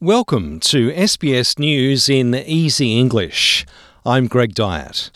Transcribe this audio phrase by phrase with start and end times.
[0.00, 3.66] Welcome to SBS News in Easy English.
[4.06, 5.10] I'm Greg Dyett.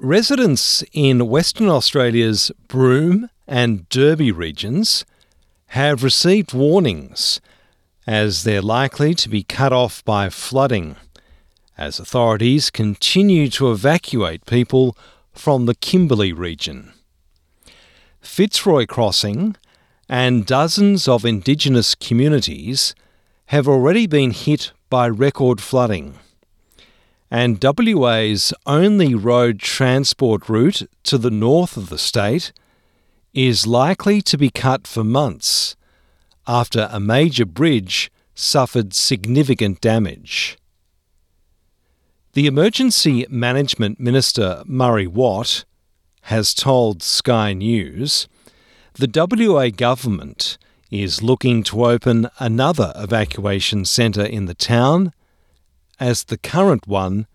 [0.00, 5.04] Residents in Western Australia's Broome and Derby regions
[5.66, 7.40] have received warnings
[8.08, 10.96] as they're likely to be cut off by flooding
[11.76, 14.96] as authorities continue to evacuate people
[15.32, 16.92] from the Kimberley region.
[18.20, 19.54] Fitzroy Crossing
[20.08, 22.96] and dozens of Indigenous communities
[23.48, 26.14] have already been hit by record flooding.
[27.30, 32.52] And WA's only road transport route to the north of the state
[33.32, 35.76] is likely to be cut for months
[36.46, 40.58] after a major bridge suffered significant damage.
[42.34, 45.64] The Emergency Management Minister Murray Watt
[46.22, 48.28] has told Sky News
[48.92, 50.58] the WA government
[50.90, 55.12] is looking to open another evacuation centre in the town
[56.00, 57.26] as the current one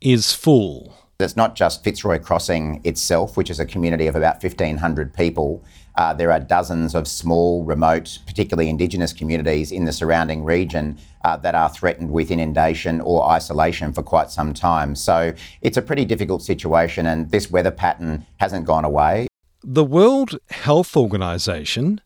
[0.00, 0.96] is full.
[1.18, 5.64] It's not just Fitzroy Crossing itself, which is a community of about 1,500 people.
[5.94, 11.36] Uh, there are dozens of small, remote, particularly Indigenous communities in the surrounding region uh,
[11.38, 14.94] that are threatened with inundation or isolation for quite some time.
[14.94, 19.26] So it's a pretty difficult situation, and this weather pattern hasn't gone away.
[19.64, 22.02] The World Health Organization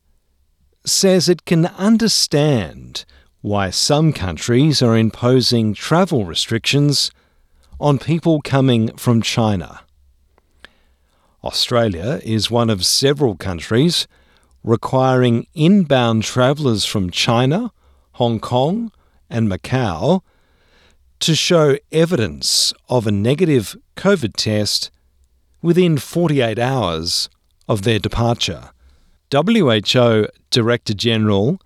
[0.91, 3.05] says it can understand
[3.41, 7.10] why some countries are imposing travel restrictions
[7.78, 9.80] on people coming from China.
[11.42, 14.06] Australia is one of several countries
[14.62, 17.72] requiring inbound travellers from China,
[18.12, 18.92] Hong Kong,
[19.30, 20.20] and Macau
[21.20, 24.91] to show evidence of a negative COVID test
[25.62, 27.30] within 48 hours
[27.69, 28.70] of their departure.
[29.33, 31.61] WHO Director General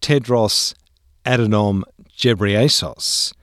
[0.00, 0.74] Tedros
[1.26, 1.82] Adhanom
[2.16, 3.34] Ghebreyesus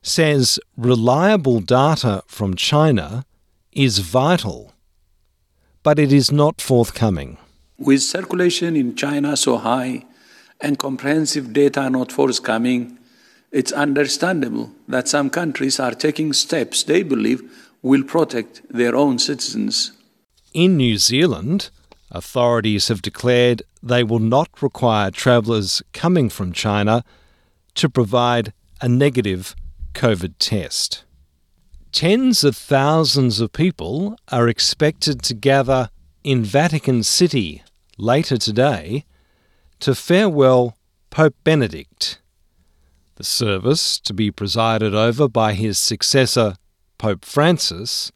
[0.00, 3.24] says reliable data from China
[3.72, 4.72] is vital,
[5.82, 7.36] but it is not forthcoming.
[7.78, 10.04] With circulation in China so high
[10.60, 12.96] and comprehensive data not forthcoming,
[13.50, 17.42] it's understandable that some countries are taking steps they believe
[17.82, 19.90] will protect their own citizens.
[20.54, 21.70] In New Zealand,
[22.10, 27.04] authorities have declared they will not require travellers coming from China
[27.74, 29.54] to provide a negative
[29.94, 31.04] COVID test.
[31.92, 35.90] Tens of thousands of people are expected to gather
[36.22, 37.62] in Vatican City
[37.96, 39.04] later today
[39.80, 40.76] to farewell
[41.10, 42.20] Pope Benedict.
[43.14, 46.56] The service, to be presided over by his successor,
[46.98, 48.12] Pope Francis,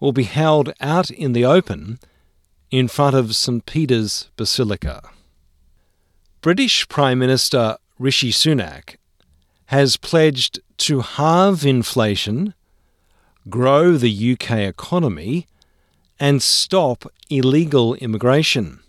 [0.00, 2.00] will be held out in the open
[2.78, 5.00] in front of St Peter's Basilica.
[6.40, 8.96] British Prime Minister Rishi Sunak
[9.66, 12.52] has pledged to halve inflation,
[13.48, 15.46] grow the UK economy,
[16.18, 18.80] and stop illegal immigration.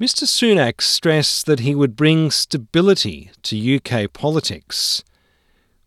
[0.00, 5.02] Mr Sunak stressed that he would bring stability to UK politics,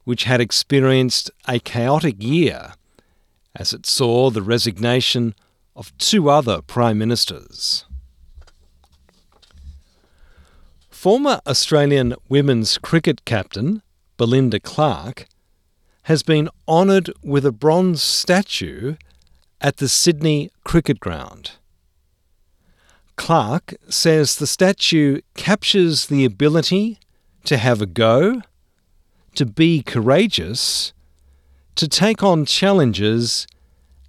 [0.03, 2.73] which had experienced a chaotic year
[3.55, 5.33] as it saw the resignation
[5.79, 7.85] of two other Prime Ministers.
[10.89, 13.81] Former Australian women's cricket captain
[14.17, 15.25] Belinda Clark
[16.03, 18.97] has been honoured with a bronze statue
[19.61, 21.51] at the Sydney Cricket Ground.
[23.15, 26.99] Clark says the statue captures the ability
[27.45, 28.41] to have a go,
[29.35, 30.91] to be courageous,
[31.75, 33.47] to take on challenges,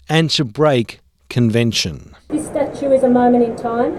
[0.08, 0.98] and to break
[1.30, 2.14] convention.
[2.28, 3.94] This statue is a moment in time.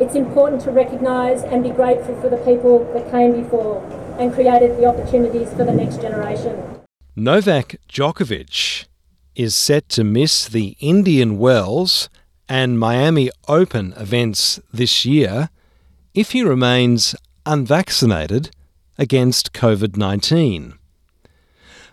[0.00, 3.84] It's important to recognise and be grateful for the people that came before
[4.18, 6.80] and created the opportunities for the next generation.
[7.14, 8.86] Novak Djokovic
[9.36, 12.08] is set to miss the Indian Wells
[12.48, 15.50] and Miami Open events this year
[16.12, 17.14] if he remains
[17.46, 18.50] unvaccinated
[18.98, 20.74] against COVID 19.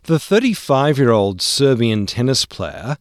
[0.03, 2.97] The 35 year old Serbian tennis player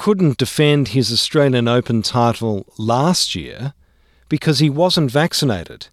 [0.00, 3.74] couldn't defend his Australian Open title last year
[4.30, 5.88] because he wasn't vaccinated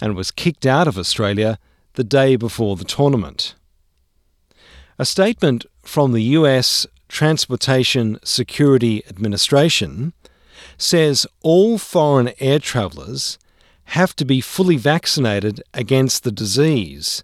[0.00, 1.56] and was kicked out of Australia
[1.92, 3.54] the day before the tournament.
[4.98, 10.12] A statement from the US Transportation Security Administration
[10.76, 13.38] says all foreign air travellers
[13.94, 17.22] have to be fully vaccinated against the disease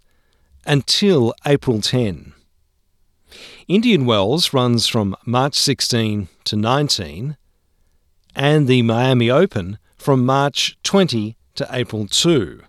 [0.64, 2.32] until April 10.
[3.68, 7.36] Indian Wells runs from March 16 to 19,
[8.36, 12.62] and the Miami Open from March 20 to April 2.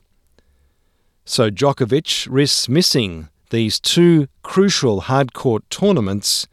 [1.24, 6.48] So Djokovic risks missing these two crucial hardcourt tournaments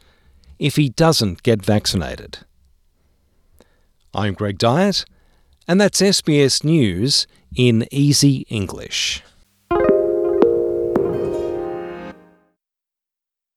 [0.59, 2.41] if he doesn't get vaccinated.
[4.13, 5.07] I'm Greg Dyett,
[5.67, 7.27] and that's SBS News
[7.57, 9.23] in Easy English.